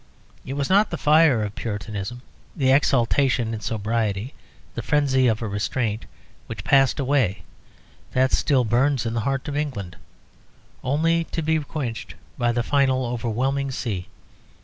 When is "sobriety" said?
3.59-4.33